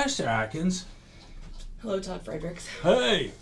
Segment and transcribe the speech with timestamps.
[0.00, 0.86] Hi, Sarah Atkins.
[1.82, 2.66] Hello, Todd Fredericks.
[2.82, 3.32] Hey.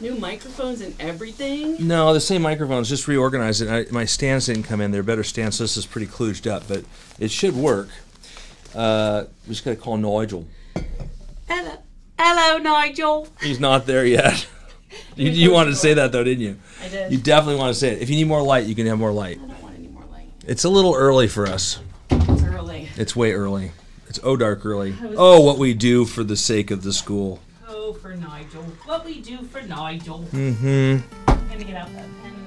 [0.00, 1.88] New microphones and everything.
[1.88, 3.68] No, the same microphones, just reorganized it.
[3.68, 4.92] I, my stands didn't come in.
[4.92, 6.84] They're better stands, so this is pretty kludged up, but
[7.18, 7.88] it should work.
[8.76, 10.46] Uh, we just got to call Nigel.
[11.48, 11.78] Hello,
[12.16, 13.26] hello, Nigel.
[13.42, 14.46] He's not there yet.
[15.16, 16.58] you, you wanted to say that, though, didn't you?
[16.80, 17.10] I did.
[17.10, 18.02] You definitely want to say it.
[18.02, 19.40] If you need more light, you can have more light.
[19.42, 20.28] I don't want any more light.
[20.46, 21.80] It's a little early for us.
[22.08, 22.88] It's early.
[22.96, 23.72] It's way early.
[24.10, 24.92] It's oh dark early.
[25.16, 27.38] Oh, what we do for the sake of the school.
[27.68, 28.64] Oh, for Nigel.
[28.84, 30.26] What we do for Nigel.
[30.32, 31.30] Mm-hmm.
[31.30, 32.40] I'm gonna get out that pen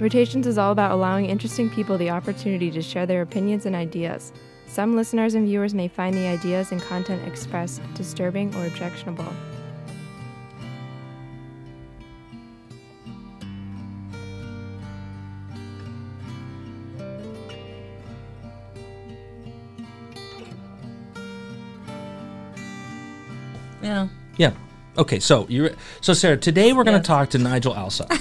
[0.00, 4.32] Rotations is all about allowing interesting people the opportunity to share their opinions and ideas.
[4.74, 9.32] Some listeners and viewers may find the ideas and content expressed disturbing or objectionable.
[24.96, 27.06] Okay, so you so Sarah, today we're going to Yes.
[27.06, 28.12] talk to Nigel Alsop.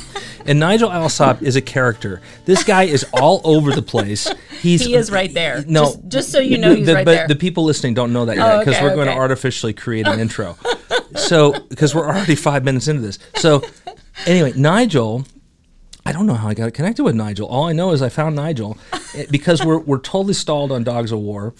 [0.46, 2.20] and Nigel Alsop is a character.
[2.46, 4.28] This guy is all over the place.
[4.62, 5.64] He's He is right there.
[5.68, 7.28] No, Just, just so you know, he's the, right but there.
[7.28, 10.08] the people listening don't know that Oh, yet because okay, we're going to artificially create
[10.08, 10.58] an intro.
[11.16, 13.20] So because we're already five minutes into this.
[13.36, 13.62] So
[14.26, 15.26] anyway, Nigel.
[16.06, 17.48] I don't know how I got connected with Nigel.
[17.48, 18.78] All I know is I found Nigel
[19.16, 21.54] eh, because we're we're totally stalled on Dogs of War.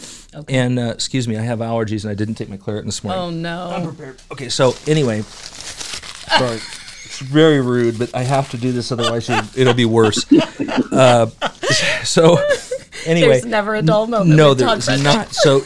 [0.50, 3.22] And uh, excuse me, I have allergies and I didn't take my Claritin this morning.
[3.22, 3.69] oh no.
[3.72, 4.19] I'm prepared.
[4.31, 9.44] Okay, so anyway, sorry, it's very rude, but I have to do this, otherwise you'll,
[9.55, 10.25] it'll be worse.
[10.94, 11.25] Uh,
[12.03, 12.38] so
[13.05, 14.38] anyway, There's never a dull moment.
[14.38, 15.33] no, there's not.
[15.33, 15.61] So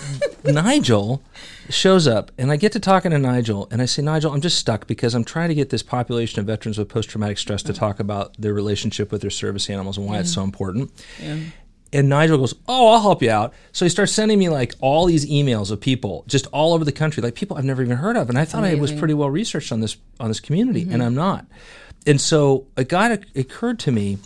[0.46, 1.22] Nigel
[1.70, 4.58] shows up, and I get to talking to Nigel, and I say, Nigel, I'm just
[4.58, 7.78] stuck because I'm trying to get this population of veterans with post-traumatic stress to mm.
[7.78, 10.46] talk about their relationship with their service animals and why it's so mm.
[10.46, 10.92] important.
[11.94, 15.06] And Nigel goes, "Oh, I'll help you out." So he starts sending me like all
[15.06, 18.18] these emails of people just all over the country, like people I've never even heard
[18.18, 20.92] of, and I thought I was pretty well researched on this on this community, and
[20.92, 21.02] mm-hmm.
[21.02, 21.46] I'm not.
[22.06, 24.18] And so it got occurred to me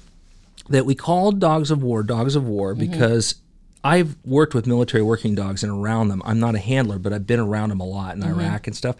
[0.69, 2.91] that we called dogs of war dogs of war mm-hmm.
[2.91, 3.35] because
[3.83, 6.21] I've worked with military working dogs and around them.
[6.25, 8.39] I'm not a handler, but I've been around them a lot in mm-hmm.
[8.39, 8.95] Iraq and stuff.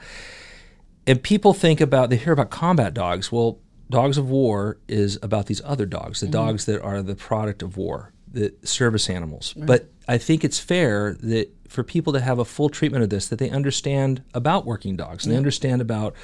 [1.06, 3.32] And people think about they hear about combat dogs.
[3.32, 3.60] Well,
[3.90, 6.32] dogs of war is about these other dogs, the mm-hmm.
[6.32, 9.54] dogs that are the product of war, the service animals.
[9.56, 13.28] But I think it's fair that for people to have a full treatment of this,
[13.30, 16.16] that they understand about working dogs and they understand about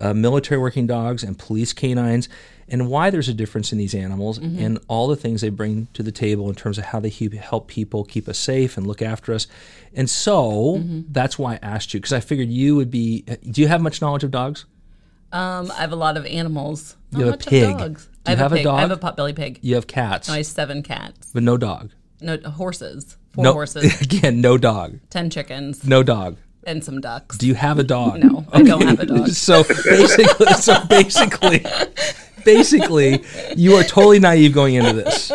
[0.00, 2.28] uh, military working dogs and police canines
[2.68, 6.02] and why there's a difference in these animals and all the things they bring to
[6.02, 9.00] the table in terms of how they he- help people keep us safe and look
[9.00, 9.46] after us.
[9.94, 13.22] And so that's why I asked you because I figured you would be.
[13.22, 14.64] Do you have much knowledge of dogs?
[15.32, 16.96] Um, I have a lot of animals.
[17.12, 17.78] Not You have a pig.
[17.78, 18.06] Dogs.
[18.06, 18.66] Do I have, have a a pig.
[18.66, 19.58] I have a potbelly pig.
[19.62, 21.30] You have cats, I have seven cats.
[21.32, 21.92] but no dog.
[22.20, 23.16] No horses.
[23.32, 24.00] Four no horses.
[24.00, 24.98] Again, no dog.
[25.10, 25.84] ten chickens.
[25.86, 26.36] No dog.
[26.66, 27.38] And some ducks.
[27.38, 28.18] Do you have a dog?
[28.18, 28.48] No, okay.
[28.52, 29.28] I don't have a dog.
[29.48, 31.64] so basically, so basically,
[32.44, 33.24] basically,
[33.56, 35.30] you are totally naive going into this.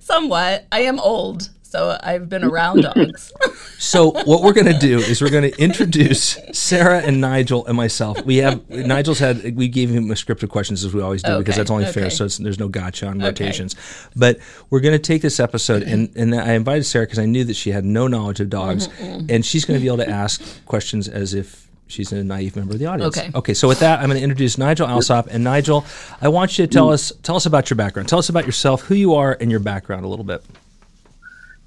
[0.00, 0.66] Somewhat.
[0.72, 3.32] I am old, so I've been around dogs.
[3.78, 7.76] So what we're going to do is we're going to introduce Sarah and Nigel and
[7.76, 8.24] myself.
[8.24, 11.36] We have Nigel's had we gave him a script of questions as we always do
[11.38, 12.08] because that's only fair.
[12.08, 13.76] So it's, there's no gotcha on rotations.
[14.16, 14.38] But
[14.70, 17.54] we're going to take this episode and and I invited Sarah because I knew that
[17.54, 19.26] she had no knowledge of dogs, mm-hmm, mm-hmm.
[19.28, 21.64] and she's going to be able to ask questions as if.
[21.88, 23.16] She's a naive member of the audience.
[23.16, 23.30] Okay.
[23.32, 23.54] Okay.
[23.54, 25.28] So with that, I'm going to introduce Nigel Alsop.
[25.30, 25.84] And Nigel,
[26.20, 26.94] I want you to tell mm.
[26.94, 28.08] us tell us about your background.
[28.08, 30.42] Tell us about yourself, who you are, and your background a little bit.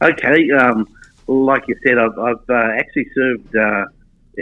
[0.02, 0.88] Okay, um,
[1.28, 3.86] like you said, I've, I've uh, actually served uh,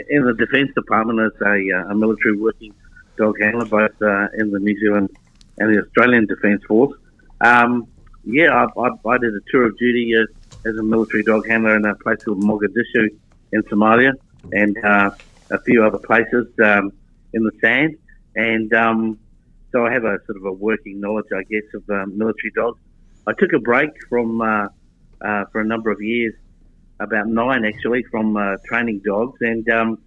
[0.08, 2.72] in the Defence Department as a, uh, a military working
[3.16, 5.10] dog handler, both uh, in the New Zealand
[5.58, 6.96] and the Australian Defence Force.
[7.40, 7.88] Um,
[8.24, 10.28] yeah, I, I, I did a tour of duty as,
[10.64, 13.08] as a military dog handler in a place called Mogadishu
[13.52, 14.12] in Somalia,
[14.52, 15.10] and uh,
[15.50, 16.92] a few other places um,
[17.32, 17.96] in the sand.
[18.36, 19.18] And um,
[19.72, 22.78] so I have a sort of a working knowledge, I guess, of uh, military dogs.
[23.26, 24.68] I took a break from uh,
[25.24, 26.34] uh, for a number of years,
[27.00, 29.98] about nine actually, from uh, training dogs, and um,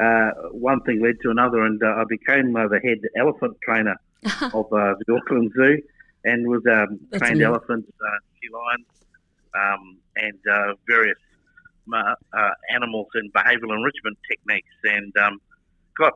[0.00, 3.96] uh, one thing led to another, and uh, I became uh, the head elephant trainer
[4.54, 5.78] of uh, the Auckland Zoo,
[6.24, 7.44] and was um, trained neat.
[7.44, 8.86] elephants, uh, sea lions,
[9.54, 11.18] um, and uh, various
[12.70, 15.40] animals and behavioural enrichment techniques, and um,
[15.98, 16.12] got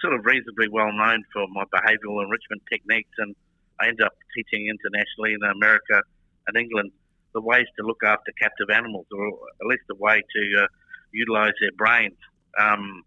[0.00, 3.34] sort of reasonably well known for my behavioural enrichment techniques, and
[3.80, 6.02] I ended up teaching internationally in America
[6.46, 6.92] and England
[7.34, 10.66] the ways to look after captive animals, or at least a way to uh,
[11.12, 12.16] utilise their brains.
[12.58, 13.02] Um,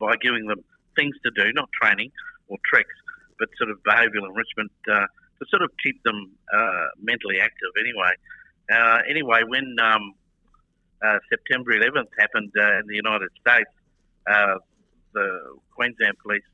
[0.00, 0.64] by giving them
[0.96, 2.10] things to do, not training
[2.48, 2.94] or tricks,
[3.38, 5.06] but sort of behavioural enrichment uh,
[5.38, 7.70] to sort of keep them uh, mentally active.
[7.78, 8.14] Anyway,
[8.72, 10.14] uh, anyway, when um,
[11.04, 13.70] uh, September 11th happened uh, in the United States,
[15.14, 15.28] the
[15.76, 16.48] Queensland Police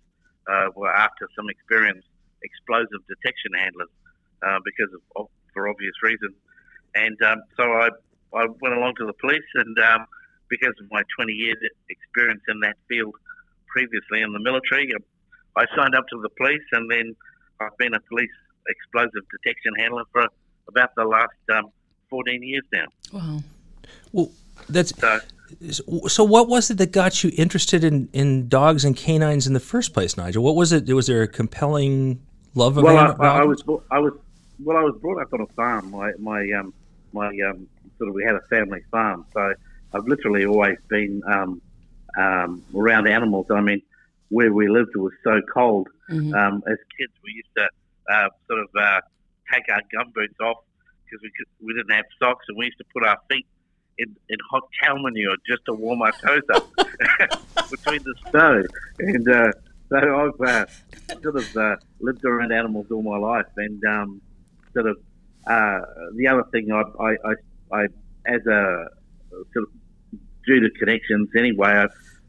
[0.77, 2.09] were after some experienced
[2.43, 3.89] explosive detection handlers
[4.65, 6.35] because of for obvious reasons,
[6.95, 7.89] and um, so I
[8.35, 9.79] I went along to the police and.
[9.79, 10.07] Um,
[10.51, 11.57] because of my 20 years
[11.89, 13.15] experience in that field
[13.69, 14.93] previously in the military,
[15.57, 17.17] I signed up to the police and then
[17.61, 18.31] I've been a police
[18.69, 20.27] explosive detection handler for
[20.69, 21.71] about the last um,
[22.11, 22.87] 14 years now.
[23.13, 23.43] Wow.
[24.13, 24.31] Well,
[24.69, 24.93] that's
[25.71, 26.25] So, so.
[26.25, 29.93] What was it that got you interested in, in dogs and canines in the first
[29.95, 30.45] place, Nigel?
[30.45, 30.89] What was it?
[30.93, 32.21] Was there a compelling
[32.55, 34.13] love of well, I, I, I was I was
[34.63, 35.91] well, I was brought up on a farm.
[35.91, 36.73] My my um
[37.13, 37.69] my um
[37.99, 39.55] sort of we had a family farm, so
[39.93, 41.61] I've literally always been um,
[42.19, 43.47] um, around animals.
[43.51, 43.83] I mean,
[44.29, 45.89] where we lived was so cold.
[46.11, 46.35] Mhm.
[46.35, 47.69] Um, as kids, we used to
[48.13, 49.01] uh, sort of uh,
[49.53, 50.59] take our gumboots off
[51.05, 53.47] because we could, we didn't have socks, and we used to put our feet
[53.99, 56.69] in, in hot cow manure just to warm our toes up
[57.71, 58.63] between the snow.
[59.01, 59.53] And uh,
[59.89, 60.67] so I've uh,
[61.23, 64.21] sort of uh, lived around animals all my life, and um,
[64.73, 64.99] sort of
[65.47, 65.81] uh,
[66.17, 67.35] the other thing I, I, I,
[67.73, 67.83] I
[68.27, 68.87] as a
[69.31, 71.69] sort of due to connections anyway.
[71.69, 71.85] I,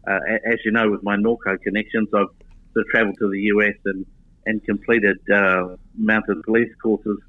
[0.10, 0.19] uh,
[0.52, 2.28] as you know, with my Norco connections, I've
[2.74, 4.06] sort of travelled to the US and
[4.46, 7.19] and completed uh, mounted police courses,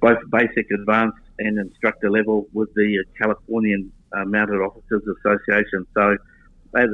[0.00, 5.86] both basic, advanced, and instructor level with the Californian uh, Mounted Officers Association.
[5.94, 6.16] So,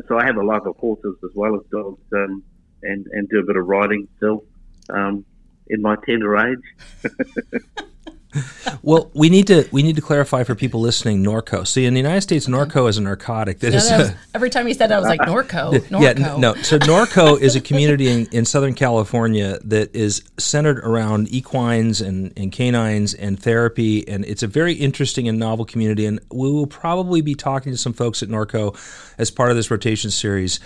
[0.09, 2.43] so I have a love of horses as well as dogs, um,
[2.83, 4.45] and and do a bit of riding still.
[4.91, 5.25] Um,
[5.69, 6.59] in my tender age,
[8.83, 11.67] Well, we need to we need to clarify for people listening Norco.
[11.67, 13.89] See, in the United States, Norco is a narcotic that Yeah, is.
[13.89, 15.73] that was- every time you said that, I was like, Norco.
[15.89, 16.01] Norco.
[16.03, 16.55] Yeah, n- no.
[16.57, 22.33] So Norco is a community in, in Southern California that is centered around equines and,
[22.37, 26.05] and canines and therapy, and it's a very interesting and novel community.
[26.05, 28.77] And we will probably be talking to some folks at Norco
[29.17, 30.61] as part of this rotation series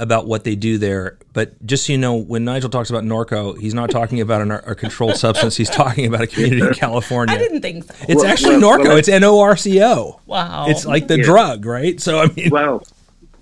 [0.00, 1.18] about what they do there.
[1.32, 4.50] But just so you know, when Nigel talks about Norco, he's not talking about an,
[4.50, 5.56] a controlled substance.
[5.56, 7.34] He's talking about a community in California.
[7.34, 7.94] I didn't think so.
[8.08, 8.84] It's Well, actually well, Norco.
[8.88, 10.20] well, it's N O R C O.
[10.26, 10.66] Wow.
[10.68, 11.24] It's like the Yeah.
[11.24, 12.00] drug, right?
[12.00, 12.82] So I mean, well,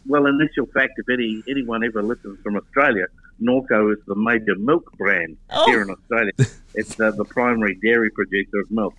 [0.07, 3.07] well, initial fact, if any anyone ever listens from Australia,
[3.41, 5.67] Norco is the major milk brand Oh.
[5.67, 6.33] here in Australia.
[6.75, 8.95] It's uh, the primary dairy producer of milk.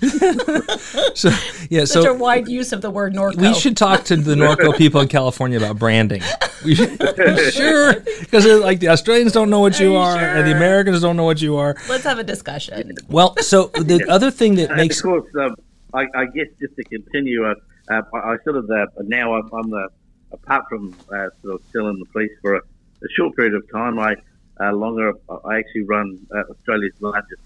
[1.14, 1.30] so
[1.70, 1.84] yeah.
[1.84, 3.36] Such so a wide use of the word Norco.
[3.40, 6.22] We should talk to the Norco people in California about branding.
[6.64, 7.00] We should,
[7.52, 10.56] sure, because like the Australians don't know what you Are are, you and the?
[10.56, 11.76] Americans don't know what you are.
[11.88, 12.92] Let's have a discussion.
[13.08, 15.54] Well, so the other thing that And makes of course, um,
[15.94, 17.54] I, I guess just to continue, uh,
[17.90, 19.88] uh, I, I sort of uh, now I'm, I'm the
[20.32, 22.60] apart from uh, sort of still in the police for a,
[23.06, 23.98] a short period of time.
[23.98, 24.16] I
[24.60, 27.42] uh, longer I actually run uh, Australia's largest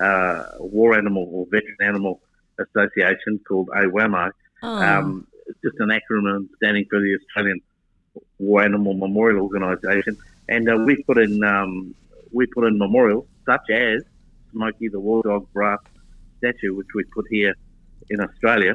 [0.00, 2.20] uh, war animal or veteran animal
[2.58, 4.30] association called AWAMO.
[4.62, 4.68] Oh.
[4.68, 7.60] Um, it's just an acronym standing for the Australian
[8.38, 10.16] War Animal Memorial Organisation,
[10.48, 11.94] and uh, we put in um,
[12.32, 14.02] we put in memorials such as
[14.52, 15.78] Smoky the War Dog brass
[16.38, 17.54] statue, which we put here
[18.10, 18.74] in Australia.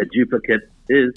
[0.00, 1.12] A duplicate is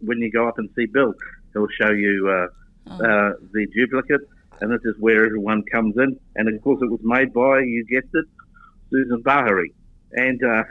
[0.00, 1.14] when you go up and see Bill,
[1.52, 2.48] he'll show you
[2.90, 4.20] uh, uh, the duplicate,
[4.60, 6.18] and this is where everyone comes in.
[6.36, 8.26] And of course, it was made by you guessed it,
[8.90, 9.72] Susan Bahary,
[10.12, 10.62] and uh,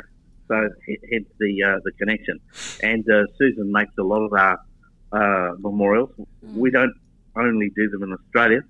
[0.48, 0.70] so
[1.12, 2.40] hence the uh, the connection.
[2.84, 4.60] And uh, Susan makes a lot of our
[5.12, 6.10] uh, memorials.
[6.42, 6.94] We don't
[7.36, 8.62] only do them in Australia,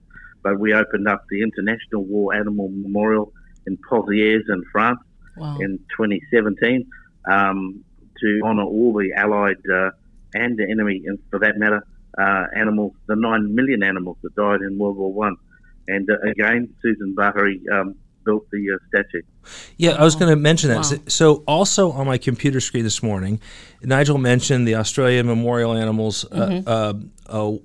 [0.44, 3.34] but we opened up the International War Animal Memorial
[3.68, 5.00] in Pozières in France
[5.38, 5.58] wow.
[5.60, 6.88] in 2017
[7.30, 7.84] um,
[8.20, 9.92] to honour all the Allied uh,
[10.34, 11.86] and the enemy, and for that matter,
[12.18, 15.36] uh, animals, the nine million animals that died in World War One.
[15.88, 19.22] And uh, again, Susan Bahary um, built the uh, statue.
[19.78, 20.76] Yeah, I was going to mention that.
[20.78, 20.82] Wow.
[20.84, 23.40] So- So, also on my computer screen this morning,
[23.82, 26.94] Nigel mentioned the Australian Memorial Animals, uh, uh,
[27.28, 27.58] uh,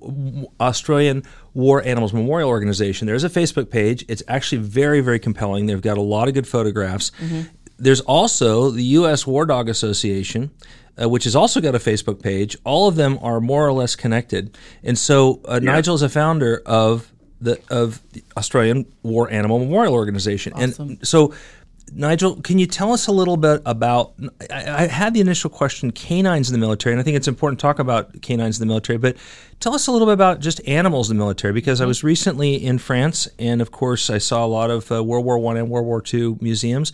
[0.59, 1.23] Australian
[1.53, 3.05] War Animals Memorial Organization.
[3.07, 4.03] There's a Facebook page.
[4.07, 5.67] It's actually very, very compelling.
[5.67, 7.11] They've got a lot of good photographs.
[7.77, 9.27] There's also the U.S.
[9.27, 10.49] War Dog Association.
[10.99, 12.57] Uh, which has also got a Facebook page.
[12.63, 16.61] All of them are more or less connected, and so uh, Nigel is a founder
[16.65, 20.89] of the of the Australian War Animal Memorial Organization, Awesome.
[20.89, 21.35] and so,
[21.93, 24.13] Nigel, can you tell us a little bit about?
[24.51, 27.59] I, I had the initial question: canines in the military, and I think it's important
[27.59, 28.97] to talk about canines in the military.
[28.97, 29.17] But
[29.59, 32.55] tell us a little bit about just animals in the military, because I was recently
[32.55, 35.69] in France, and of course, I saw a lot of uh, World War One and
[35.69, 36.91] World War Two museums.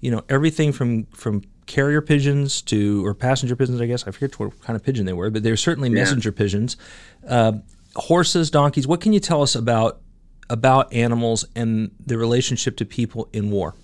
[0.00, 3.80] You know, everything from from carrier pigeons to or passenger pigeons.
[3.80, 6.32] I guess I forget what kind of pigeon they were, but they were certainly messenger
[6.32, 6.76] pigeons.
[7.26, 7.52] Uh,
[7.96, 8.86] horses, donkeys.
[8.86, 10.00] What can you tell us about
[10.50, 13.74] about animals and the relationship to people in war?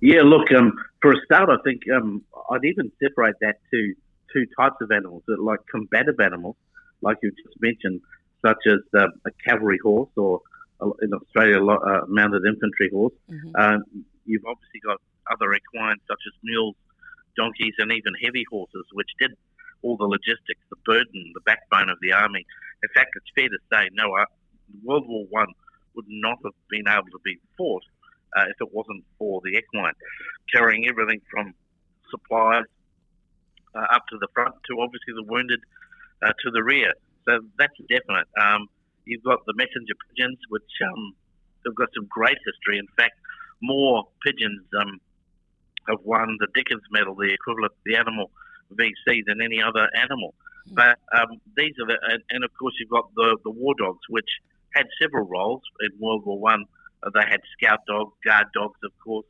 [0.00, 3.94] Yeah, look, um, for a start, I think um, I'd even separate that to
[4.32, 6.56] two types of animals, like combative animals,
[7.02, 8.00] like you just mentioned,
[8.44, 10.40] such as uh, a cavalry horse or
[10.80, 13.12] uh, in Australia, a uh, mounted infantry horse.
[13.30, 13.56] Mm-hmm.
[13.56, 15.00] Um, you've obviously got
[15.32, 16.76] other equines such as mules,
[17.36, 19.32] donkeys, and even heavy horses, which did
[19.82, 22.44] all the logistics, the burden, the backbone of the army.
[22.82, 24.26] In fact, it's fair to say, no, uh,
[24.82, 25.52] World War One
[25.94, 27.82] would not have been able to be fought
[28.36, 29.94] uh, if it wasn't for the equine,
[30.52, 31.54] carrying everything from
[32.10, 32.64] supplies
[33.74, 35.60] uh, up to the front to obviously the wounded
[36.22, 36.92] uh, to the rear.
[37.26, 38.28] So that's definite.
[38.40, 38.68] Um,
[39.04, 41.12] you've got the messenger pigeons, which um,
[41.66, 42.78] have got some great history.
[42.78, 43.16] In fact,
[43.60, 45.00] more pigeons um,
[45.88, 48.30] have won the Dickin Medal, the equivalent, of the animal
[48.74, 50.34] VC, than any other animal.
[50.68, 50.74] Mm.
[50.74, 54.00] But um, these are the, and, and, of course you've got the, the war dogs,
[54.08, 54.28] which
[54.74, 56.64] had several roles in World War One.
[57.02, 59.26] Uh, they had scout dogs, guard dogs, of course.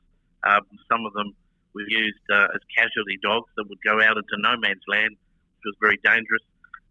[0.48, 1.32] Um, some of them
[1.74, 5.64] were used uh, as casualty dogs that would go out into no man's land, which
[5.66, 6.42] was very dangerous,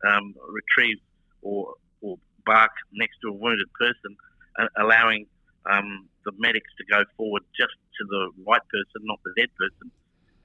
[0.05, 0.97] um, retrieve
[1.41, 4.15] or, or bark next to a wounded person,
[4.59, 5.25] uh, allowing
[5.65, 9.91] um, the medics to go forward just to the right person, not the dead person,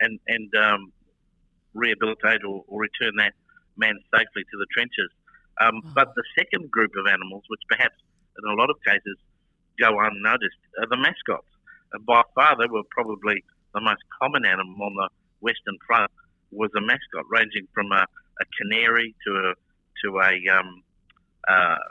[0.00, 0.92] and and um,
[1.74, 3.32] rehabilitate or, or, return that
[3.76, 5.10] man safely to the trenches.
[5.60, 7.96] Um, but the second group of animals, which perhaps
[8.38, 9.16] in a lot of cases
[9.80, 11.48] go unnoticed, are the mascots.
[11.92, 15.08] And by far, they were probably the most common animal on the
[15.40, 16.10] Western Front
[16.52, 19.48] was a mascot, ranging from a, a canary to a
[20.04, 20.82] to a um,
[21.48, 21.82] uh,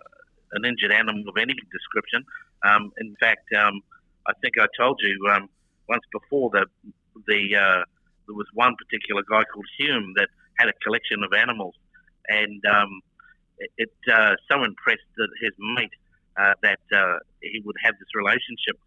[0.54, 2.24] an injured animal of any description.
[2.64, 3.82] Um, in fact, um,
[4.28, 5.50] I think I told you um,
[5.90, 6.68] once before that
[7.28, 7.84] the uh,
[8.28, 11.76] there was one particular guy called Hume that had a collection of animals,
[12.28, 13.02] and um,
[13.58, 15.92] it, it uh, so impressed that his mate
[16.38, 18.78] uh, that uh, he would have this relationship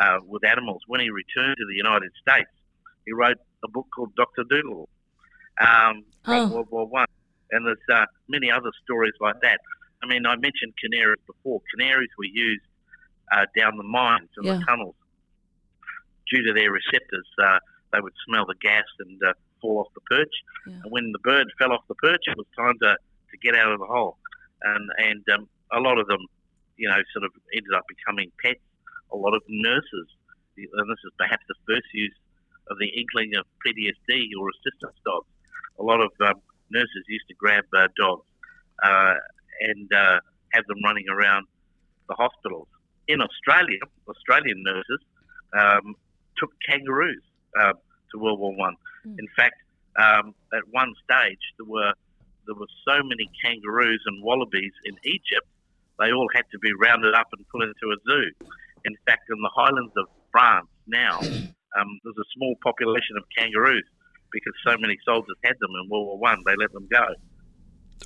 [0.00, 0.82] uh, with animals.
[0.86, 2.50] When he returned to the United States,
[3.04, 4.88] he wrote a book called Doctor Dolittle
[5.60, 6.48] um, oh.
[6.48, 7.06] World War One,
[7.50, 9.60] and there's uh, many other stories like that.
[10.02, 11.60] I mean, I mentioned canaries before.
[11.76, 12.64] Canaries were used
[13.30, 14.58] uh, down the mines and yeah.
[14.58, 14.94] the tunnels
[16.30, 17.28] due to their receptors.
[17.42, 17.58] Uh,
[17.92, 20.34] they would smell the gas and uh, fall off the perch.
[20.66, 20.80] Yeah.
[20.82, 23.72] And when the bird fell off the perch, it was time to, to get out
[23.72, 24.16] of the hole.
[24.62, 26.24] And and um, a lot of them,
[26.76, 28.60] you know, sort of ended up becoming pets.
[29.12, 30.08] A lot of nurses,
[30.56, 32.14] and this is perhaps the first use
[32.70, 35.28] of the inkling of PTSD or assistance dogs.
[35.78, 38.24] A lot of um, nurses used to grab uh, dogs
[38.82, 39.14] uh,
[39.60, 40.20] and uh,
[40.52, 41.46] have them running around
[42.08, 42.68] the hospitals.
[43.08, 45.00] In Australia, Australian nurses
[45.58, 45.94] um,
[46.38, 47.22] took kangaroos
[47.60, 47.72] uh,
[48.12, 48.76] to World War One.
[49.06, 49.18] Mm.
[49.18, 49.56] In fact,
[49.96, 51.92] um, at one stage there were
[52.46, 55.46] there were so many kangaroos and wallabies in Egypt,
[55.98, 58.48] they all had to be rounded up and put into a zoo.
[58.84, 61.18] In fact, in the highlands of France now,
[61.78, 63.84] um, there's a small population of kangaroos
[64.32, 66.42] because so many soldiers had them in World War One.
[66.44, 67.06] They let them go.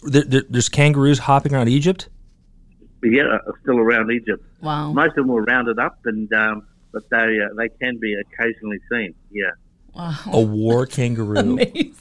[0.03, 2.09] There, there's kangaroos hopping around Egypt.
[3.13, 4.45] Yeah, still around Egypt.
[4.61, 4.93] Wow.
[4.93, 8.79] Most of them were rounded up, and um, but they uh, they can be occasionally
[8.91, 9.15] seen.
[9.31, 9.51] Yeah.
[9.95, 10.15] Wow.
[10.33, 11.37] A war kangaroo.
[11.39, 11.95] Amazing.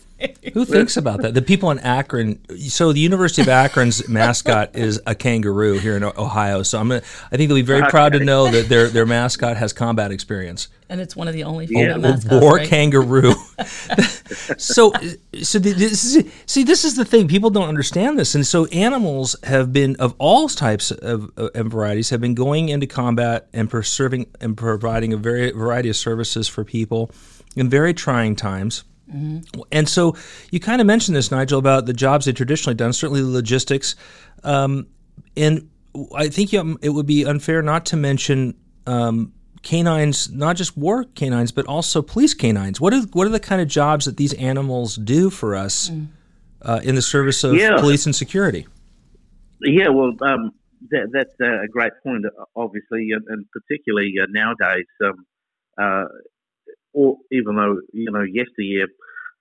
[0.53, 1.33] Who thinks about that?
[1.33, 2.39] The people in Akron.
[2.57, 6.63] So the University of Akron's mascot is a kangaroo here in Ohio.
[6.63, 6.87] So I'm.
[6.87, 7.89] Gonna, I think they'll be very okay.
[7.89, 10.69] proud to know that their their mascot has combat experience.
[10.87, 12.11] And it's one of the only female yeah.
[12.11, 12.41] mascots.
[12.41, 12.69] War right?
[12.69, 13.33] kangaroo.
[14.57, 14.93] so
[15.41, 19.35] so this is see this is the thing people don't understand this, and so animals
[19.43, 24.27] have been of all types of, of varieties have been going into combat and serving
[24.39, 27.11] and providing a very variety of services for people
[27.57, 28.85] in very trying times.
[29.13, 29.61] Mm-hmm.
[29.71, 30.15] And so
[30.51, 33.95] you kind of mentioned this, Nigel, about the jobs they traditionally done, certainly logistics.
[34.43, 34.87] Um,
[35.37, 35.69] and
[36.15, 38.55] I think it would be unfair not to mention
[38.87, 42.81] um, canines, not just war canines, but also police canines.
[42.81, 46.07] What are, what are the kind of jobs that these animals do for us mm.
[46.61, 47.77] uh, in the service of yeah.
[47.79, 48.67] police and security?
[49.61, 50.51] Yeah, well, um,
[50.91, 54.85] that, that's a great point, obviously, and, particularly uh, nowadays.
[55.03, 55.25] Um,
[55.77, 56.05] uh,
[56.95, 58.87] or even though you know yesteryear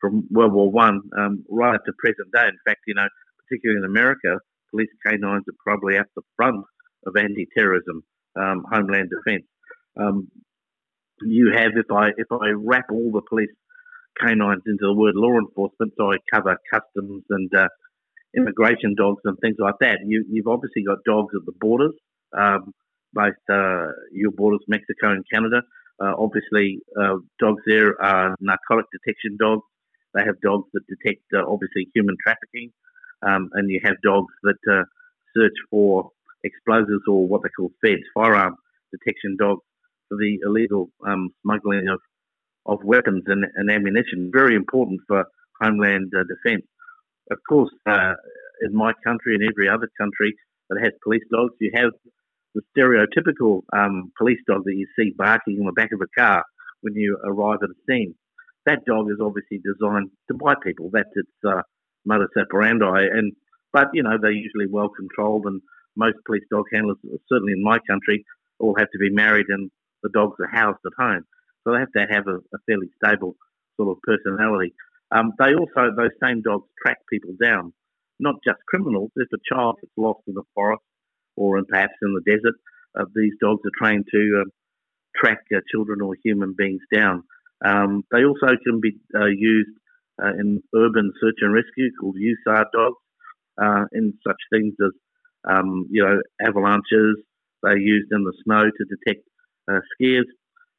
[0.00, 2.46] from World War One um, right up to present day.
[2.46, 3.08] In fact, you know,
[3.46, 4.38] particularly in America,
[4.70, 6.64] police canines are probably at the front
[7.06, 8.02] of anti-terrorism,
[8.36, 9.46] um, homeland defence.
[9.96, 10.28] Um,
[11.22, 13.54] you have, if I if I wrap all the police
[14.20, 17.68] canines into the word law enforcement, so I cover customs and uh,
[18.36, 19.98] immigration dogs and things like that.
[20.04, 21.94] You, have obviously got dogs at the borders,
[22.36, 22.74] um,
[23.12, 25.62] both uh, your borders, Mexico and Canada.
[26.02, 29.62] Uh, obviously, uh, dogs there are narcotic detection dogs.
[30.14, 32.72] They have dogs that detect, uh, obviously, human trafficking.
[33.26, 34.86] Um, and you have dogs that
[35.34, 36.10] search for
[36.44, 38.56] explosives or what they call feds, firearm
[38.92, 39.62] detection dogs,
[40.08, 42.00] for the illegal um, smuggling of,
[42.66, 44.30] of weapons and, and, ammunition.
[44.32, 45.24] Very important for
[45.60, 46.66] homeland uh, defence.
[47.30, 48.14] Of course, uh,
[48.62, 50.34] in my country and every other country
[50.68, 51.92] that has police dogs, you have
[52.54, 56.44] the stereotypical um, police dog that you see barking in the back of a car
[56.82, 58.14] when you arrive at a scene.
[58.66, 60.90] That dog is obviously designed to bite people.
[60.92, 61.62] That's its uh,
[62.06, 63.06] modus operandi.
[63.12, 63.32] And
[63.72, 65.60] but you know they're usually well controlled, and
[65.96, 66.96] most police dog handlers,
[67.28, 68.24] certainly in my country,
[68.58, 69.70] all have to be married, and
[70.02, 71.24] the dogs are housed at home.
[71.64, 73.36] So they have to have a, a fairly stable
[73.76, 74.74] sort of personality.
[75.10, 77.72] Um, they also those same dogs track people down,
[78.20, 79.10] not just criminals.
[79.16, 80.82] If a child is lost in the forest
[81.36, 82.54] or perhaps in the desert,
[82.98, 84.50] uh, these dogs are trained to um,
[85.16, 87.22] track uh, children or human beings down.
[87.64, 89.70] Um, they also can be uh, used
[90.22, 92.96] uh, in urban search and rescue called USAR dogs
[93.60, 94.92] uh, in such things as
[95.50, 97.16] um, you know avalanches.
[97.62, 99.26] They're used in the snow to detect
[99.70, 100.26] uh, scares,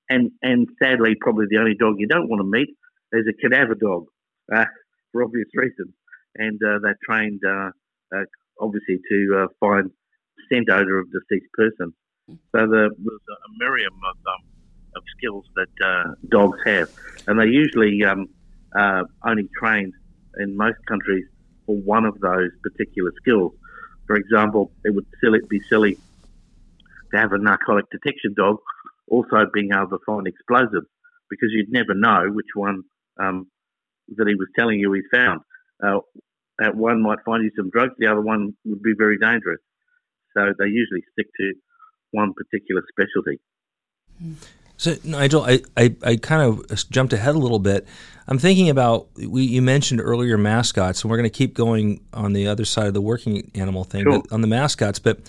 [0.09, 2.69] and and sadly, probably the only dog you don't want to meet
[3.11, 4.05] is a cadaver dog
[5.11, 5.93] for obvious reasons.
[6.35, 7.41] And they're trained
[8.59, 9.89] obviously to find
[10.51, 11.93] scent odor of deceased person.
[12.27, 14.47] So the, there's a myriad of, um,
[14.95, 16.89] of skills that uh, dogs have,
[17.27, 18.27] and they're usually um,
[18.75, 19.93] uh, only trained
[20.37, 21.25] in most countries
[21.65, 23.53] for one of those particular skills.
[24.07, 25.97] For example, it would silly, be silly
[27.11, 28.57] to have a narcotic detection dog
[29.07, 30.87] also being able to find explosives
[31.29, 32.83] because you'd never know which one
[33.19, 33.47] um,
[34.15, 35.41] that he was telling you he found.
[35.83, 35.99] Uh,
[36.73, 39.59] one might find you some drugs, the other one would be very dangerous.
[40.35, 41.53] So they usually stick to
[42.11, 43.39] one particular specialty.
[44.77, 47.87] So Nigel, I, I, I, kind of jumped ahead a little bit.
[48.27, 52.33] I'm thinking about we, you mentioned earlier mascots, and we're going to keep going on
[52.33, 54.23] the other side of the working animal thing, sure.
[54.31, 54.99] on the mascots.
[54.99, 55.19] But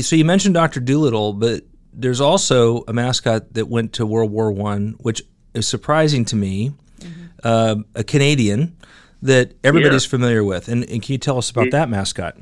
[0.00, 4.52] so you mentioned Doctor Dolittle, but there's also a mascot that went to World War
[4.52, 5.22] One, which
[5.54, 6.72] is surprising to me.
[7.00, 7.24] Mm-hmm.
[7.42, 8.76] Uh, a Canadian
[9.22, 10.10] that everybody's yeah.
[10.10, 11.70] familiar with, and, and, can you tell us about yeah.
[11.72, 12.36] that mascot?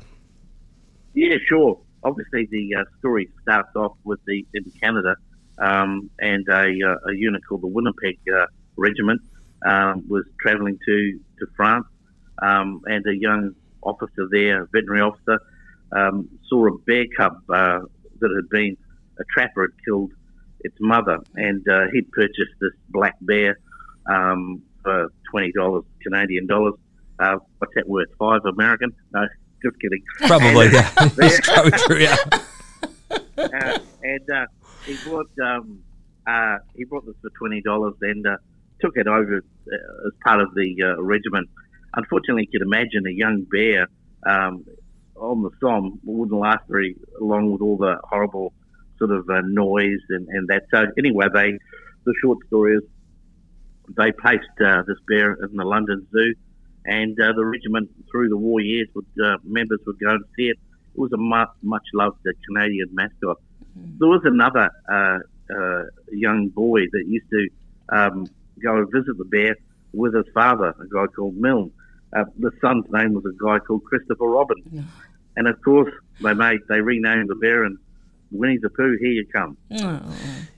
[1.13, 5.15] Yeah, sure obviously the uh, story starts off with the in Canada
[5.57, 8.45] um, and a, uh, a, unit called the Winnipeg uh,
[8.77, 9.21] Regiment
[9.65, 11.87] um, was travelling to to France,
[12.41, 15.39] um, and a young officer there, a veterinary officer,
[15.95, 17.79] um, saw a bear cub uh,
[18.19, 18.77] that had been
[19.19, 20.11] a trapper had killed
[20.61, 23.57] its mother, and he'd purchased this black bear
[24.09, 26.75] um, for twenty dollars Canadian dollars.
[27.17, 28.09] What's that worth?
[28.19, 28.91] Five American?
[29.13, 29.25] No,
[29.65, 30.03] just kidding.
[30.27, 30.89] Probably, yeah.
[31.15, 32.15] That's probably true, yeah.
[33.37, 34.45] Uh, and uh,
[34.85, 35.79] he bought um,
[36.27, 38.37] uh, he bought this for twenty dollars and uh,
[38.81, 41.49] took it over uh, as part of the uh, regiment.
[41.95, 43.87] Unfortunately, you could imagine a young bear
[44.25, 44.65] um,
[45.15, 48.53] on the Somme wouldn't last very long with all the horrible
[48.97, 50.63] sort of noise and, and that.
[50.73, 51.57] So anyway, they
[52.05, 52.83] the short story is
[53.97, 56.33] they placed this bear in the London Zoo
[56.85, 60.47] and uh, the regiment through the war years would uh, members would go and see
[60.49, 60.57] it.
[60.93, 63.37] It was a much, much loved uh, Canadian mascot.
[63.77, 63.97] Mm-hmm.
[63.99, 65.19] There was another uh,
[65.53, 67.49] uh, young boy that used to
[67.89, 68.27] um,
[68.63, 69.55] go and visit the bear
[69.93, 71.71] with his father, a guy called Milne.
[72.15, 74.81] Uh, the son's name was a guy called Christopher Robin, yeah.
[75.35, 77.77] and of course they made they renamed the bear and
[78.31, 78.97] Winnie the Pooh.
[79.01, 79.57] Here you come.
[79.71, 80.01] Oh.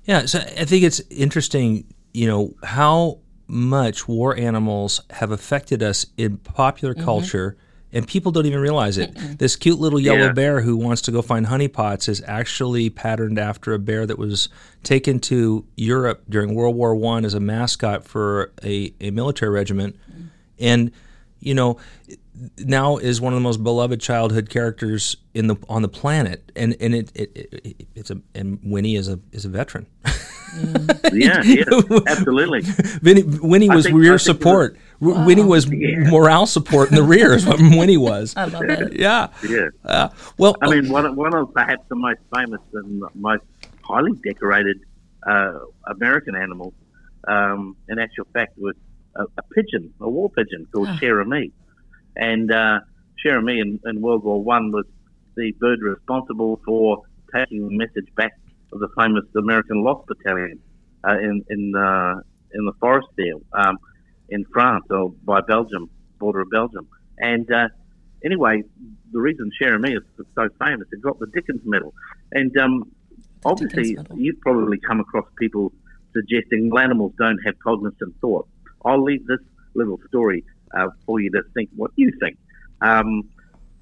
[0.05, 1.85] Yeah, so I think it's interesting.
[2.13, 7.05] You know how much war animals have affected us in popular mm-hmm.
[7.05, 7.57] culture
[7.93, 9.13] and people don't even realize it.
[9.13, 9.37] Mm-mm.
[9.37, 10.33] This cute little yellow yeah.
[10.33, 14.49] bear who wants to go find honeypots is actually patterned after a bear that was
[14.83, 19.95] taken to Europe during World War One as a mascot for a, a military regiment,
[20.11, 20.25] mm-hmm.
[20.59, 20.91] and
[21.39, 21.77] you know
[22.59, 26.75] now is one of the most beloved childhood characters in the on the planet, and
[26.79, 29.87] and it, it, it it's a and Winnie is a is a veteran.
[31.13, 31.63] yeah, yeah,
[32.07, 32.63] absolutely.
[33.01, 34.77] Winnie, Winnie was think, rear support.
[34.99, 35.25] Was, wow.
[35.25, 36.09] Winnie was yeah.
[36.09, 37.33] morale support in the rear.
[37.33, 38.33] Is what Winnie was.
[38.35, 38.93] I love it.
[38.93, 39.67] Yeah, yeah.
[39.83, 43.43] Uh, well, I mean, one, one of perhaps the most famous and most
[43.83, 44.79] highly decorated
[45.25, 46.73] uh, American animals,
[47.27, 48.75] um, in actual fact, was
[49.15, 50.97] a, a, pigeon, a war pigeon called oh.
[50.97, 51.51] Cher-ami.
[52.17, 52.79] And uh,
[53.17, 54.85] Cher-ami in, in World War One was
[55.35, 57.03] the bird responsible for
[57.33, 58.33] taking the message back
[58.73, 60.59] of the famous American Lost Battalion
[61.07, 62.15] uh, in in uh,
[62.53, 63.77] in the forest there um,
[64.29, 66.87] in France or by Belgium, border of Belgium.
[67.19, 67.67] And uh,
[68.25, 68.63] anyway,
[69.11, 70.03] the reason Cher-ami is
[70.35, 71.93] so famous, it got the Dickin Medal,
[72.31, 72.91] and um,
[73.45, 75.71] obviously you've probably come across people
[76.13, 78.47] suggesting animals don't have cognizant thought.
[78.85, 79.39] I'll leave this
[79.75, 80.43] little story
[80.75, 82.37] uh, for you to think what you think.
[82.81, 83.29] Um,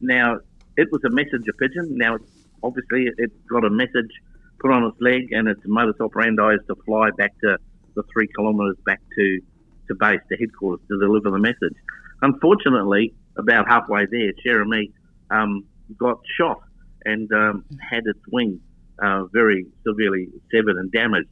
[0.01, 0.39] now,
[0.77, 1.97] it was a messenger pigeon.
[1.97, 2.17] Now,
[2.63, 4.11] obviously, it got a message
[4.59, 7.57] put on its leg, and its modus operandi is to fly back to
[7.95, 9.39] the three kilometres back to,
[9.87, 11.75] to base, to headquarters, to deliver the message.
[12.21, 14.91] Unfortunately, about halfway there, Cherami
[15.29, 15.65] um,
[15.97, 16.61] got shot
[17.05, 18.59] and um, had its wing
[19.01, 21.29] uh, very severely severed and damaged,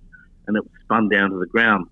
[0.47, 1.87] and it was spun down to the ground.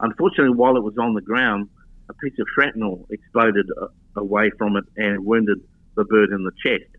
[0.00, 1.68] Unfortunately, while it was on the ground,
[2.08, 5.58] a piece of shrapnel exploded uh, away from it and wounded
[5.96, 6.90] the bird in the chest.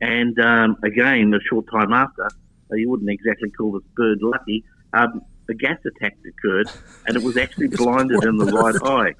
[0.00, 4.64] And um, again, a short time after, uh, you wouldn't exactly call this bird lucky.
[4.92, 6.70] Um, a gas attack occurred,
[7.06, 9.14] and it was actually blinded in the right eye.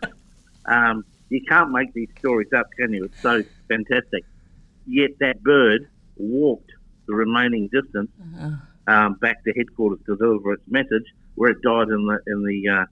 [0.64, 3.04] Um, you can't make these stories up, can you?
[3.04, 4.24] It's so fantastic.
[4.86, 6.70] Yet that bird walked
[7.06, 8.50] the remaining distance uh-huh.
[8.86, 12.68] um, back to headquarters to deliver its message, where it died in the in the
[12.68, 12.84] uh,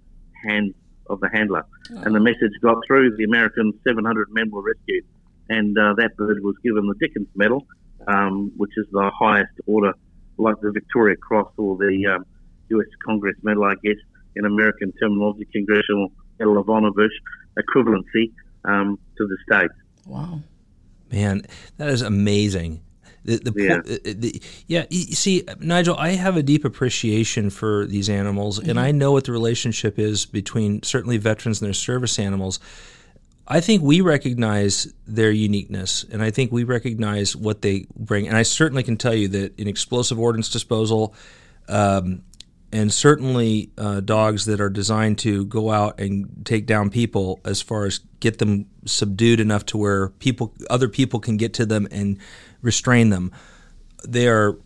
[0.49, 0.75] hands
[1.09, 1.65] of the handler.
[1.93, 2.03] Oh.
[2.03, 3.17] And the message got through.
[3.17, 5.05] The American 700 men were rescued,
[5.49, 7.67] and uh, that bird was given the Dickin Medal,
[8.07, 9.93] um, which is the highest order,
[10.37, 12.25] like the Victoria Cross or the um,
[12.71, 12.89] U.S.
[13.05, 13.97] Congress Medal, I guess,
[14.37, 16.91] in American terminology, Congressional Medal of Honor
[17.59, 18.33] equivalency
[18.65, 19.75] um, to the states.
[20.07, 20.41] Wow.
[21.11, 21.43] Man,
[21.77, 22.83] that is amazing.
[23.25, 23.81] The, the, yeah.
[23.85, 28.71] The, the, yeah, you see, Nigel, I have a deep appreciation for these animals, mm-hmm.
[28.71, 32.59] and I know what the relationship is between certainly veterans and their service animals.
[33.51, 38.29] I think we recognize their uniqueness, and I think we recognize what they bring.
[38.29, 41.15] And I certainly can tell you that in explosive ordnance disposal,
[41.67, 42.23] um,
[42.71, 47.63] and certainly uh, dogs that are designed to go out and take down people, as
[47.63, 51.89] far as get them subdued enough to where people, other people, can get to them
[51.91, 52.19] and
[52.63, 53.33] restrain them.
[54.07, 54.57] They are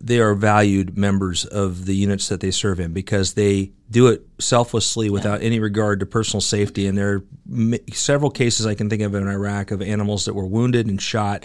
[0.00, 4.26] they are valued members of the units that they serve in because they do it
[4.38, 5.46] selflessly without yeah.
[5.46, 6.86] any regard to personal safety.
[6.86, 10.46] And there are several cases I can think of in Iraq of animals that were
[10.46, 11.44] wounded and shot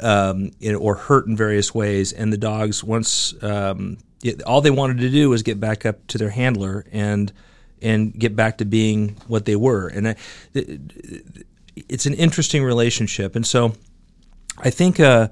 [0.00, 4.98] um, or hurt in various ways, and the dogs once um, it, all they wanted
[4.98, 7.32] to do was get back up to their handler and
[7.80, 9.88] and get back to being what they were.
[9.88, 10.16] And I,
[10.54, 10.80] it,
[11.76, 13.74] it's an interesting relationship, and so
[14.58, 15.00] I think.
[15.00, 15.28] Uh,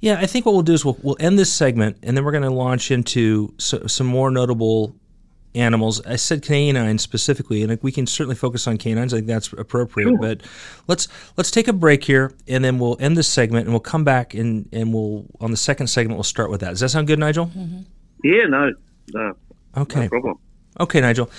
[0.00, 2.32] yeah, I think what we'll do is we'll, we'll end this segment and then we're
[2.32, 4.96] going to launch into so, some more notable
[5.54, 6.04] animals.
[6.06, 9.12] I said canines specifically, and we can certainly focus on canines.
[9.12, 10.08] I think that's appropriate.
[10.08, 10.18] Sure.
[10.18, 10.42] But
[10.88, 14.04] let's let's take a break here, and then we'll end this segment, and we'll come
[14.04, 16.70] back and and we'll on the second segment we'll start with that.
[16.70, 17.46] Does that sound good, Nigel?
[17.46, 17.80] Mm-hmm.
[18.24, 18.72] Yeah, no,
[19.12, 19.36] no,
[19.76, 20.38] okay, no problem.
[20.80, 21.30] Okay, Nigel.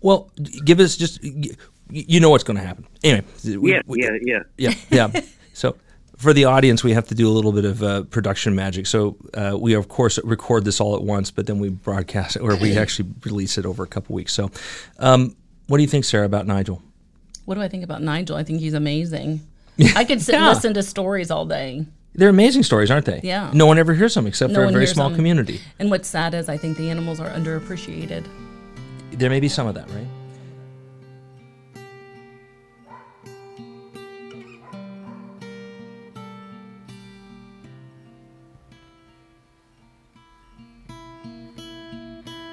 [0.00, 0.30] Well,
[0.64, 2.86] give us just you know what's going to happen.
[3.02, 4.10] Anyway, we, yeah, we, yeah,
[4.56, 5.20] yeah, yeah, yeah.
[5.52, 5.76] so
[6.20, 8.86] for the audience, we have to do a little bit of uh, production magic.
[8.86, 12.42] So uh, we of course record this all at once, but then we broadcast it,
[12.42, 14.34] or we actually release it over a couple weeks.
[14.34, 14.50] So,
[14.98, 15.34] um,
[15.66, 16.82] what do you think, Sarah, about Nigel?
[17.46, 18.36] What do I think about Nigel?
[18.36, 19.40] I think he's amazing.
[19.96, 20.46] I could sit yeah.
[20.46, 21.86] and listen to stories all day.
[22.14, 23.20] They're amazing stories, aren't they?
[23.22, 23.50] Yeah.
[23.54, 25.16] No one ever hears them except no for a very small them.
[25.16, 25.60] community.
[25.78, 28.26] And what's sad is I think the animals are underappreciated.
[29.12, 30.06] There may be some of that, right?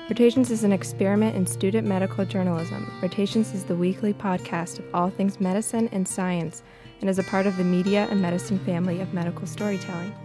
[0.09, 2.89] Rotations is an experiment in student medical journalism.
[3.01, 6.63] Rotations is the weekly podcast of all things medicine and science
[7.01, 10.15] and is a part of the media and medicine family of medical storytelling.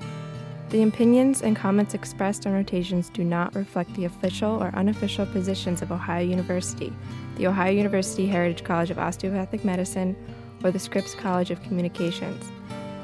[0.68, 5.82] The opinions and comments expressed on Rotations do not reflect the official or unofficial positions
[5.82, 6.92] of Ohio University,
[7.34, 10.14] the Ohio University Heritage College of Osteopathic Medicine,
[10.62, 12.52] or the Scripps College of Communications.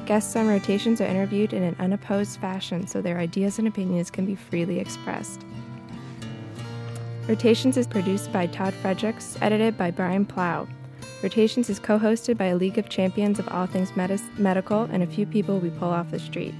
[0.05, 4.25] Guests on Rotations are interviewed in an unopposed fashion so their ideas and opinions can
[4.25, 5.43] be freely expressed.
[7.29, 10.67] Rotations is produced by Todd Fredericks, edited by Brian Plow.
[11.21, 15.03] Rotations is co hosted by a league of champions of all things medis- medical and
[15.03, 16.55] a few people we pull off the street.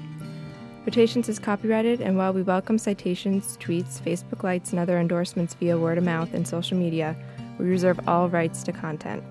[0.85, 5.75] Rotations is copyrighted, and while we welcome citations, tweets, Facebook likes, and other endorsements via
[5.75, 7.15] word of mouth and social media,
[7.57, 9.23] we reserve all rights to content.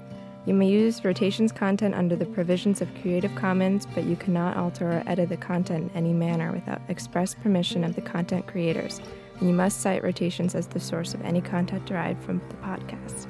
[0.44, 4.90] You may use Rotations content under the provisions of Creative Commons, but you cannot alter
[4.90, 9.00] or edit the content in any manner without express permission of the content creators
[9.38, 13.26] and you must cite rotations as the source of any content derived from the podcast.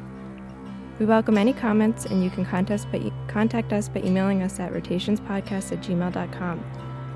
[0.98, 5.80] We welcome any comments, and you can contact us by, emailing us at rotationspodcast at
[5.80, 6.64] gmail.com,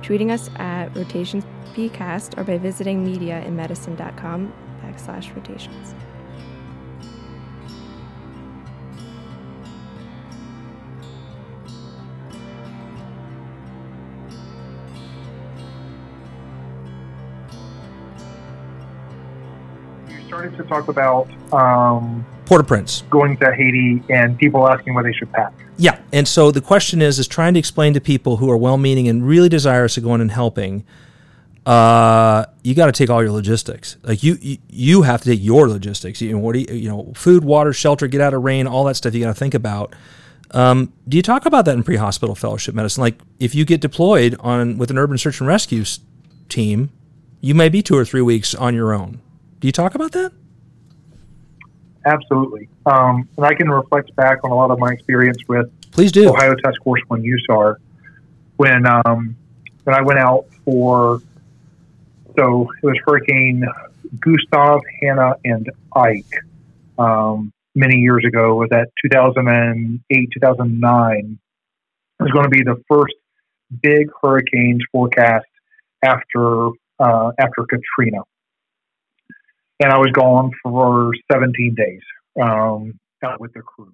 [0.03, 4.53] tweeting us at rotationspcast, or by visiting mediainmedicine.com
[4.83, 5.95] backslash rotations.
[20.53, 23.03] Started to talk about um, Port-au-Prince.
[23.11, 25.53] Going to Haiti and people asking where they should pack.
[25.79, 29.09] Yeah, and so the question is, is trying to explain to people who are well-meaning
[29.09, 30.85] and really desirous of going and helping.
[31.65, 33.97] Uh, you got to take all your logistics.
[34.03, 36.21] Like you, you, you have to take your logistics.
[36.21, 38.85] You know, what do you, you know, food, water, shelter, get out of rain, all
[38.85, 39.15] that stuff.
[39.15, 39.95] You got to think about.
[40.51, 43.01] Um, do you talk about that in pre-hospital fellowship medicine?
[43.01, 45.85] Like if you get deployed on with an urban search and rescue
[46.49, 46.91] team,
[47.41, 49.21] you may be two or three weeks on your own.
[49.61, 50.33] Do you talk about that?
[52.05, 52.69] Absolutely.
[52.87, 56.31] Um, and I can reflect back on a lot of my experience with Please do.
[56.31, 57.77] Ohio Task Force One USAR
[58.57, 59.37] when um,
[59.85, 61.21] when I went out for
[62.37, 63.65] so it was Hurricane
[64.21, 66.45] Gustav, Hanna, and Ike
[66.99, 68.55] um, many years ago.
[68.55, 71.39] Was that 2008, 2009?
[72.21, 73.15] It was going to be the first
[73.83, 75.47] big hurricanes forecast
[76.03, 78.23] after uh, after Katrina
[79.81, 82.01] and I was gone for 17 days
[82.41, 83.93] um, out with the crew.